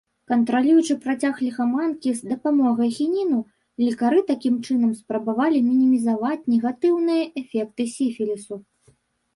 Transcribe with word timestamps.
Кантралюючы 0.29 0.95
працяг 1.03 1.33
ліхаманкі 1.45 2.13
з 2.19 2.31
дапамогай 2.31 2.89
хініну, 2.97 3.39
лекары 3.85 4.19
такім 4.31 4.55
чынам 4.65 4.91
спрабавалі 5.03 5.63
мінімізаваць 5.69 6.43
негатыўныя 6.57 7.23
эфекты 7.45 7.81
сіфілісу. 8.01 8.55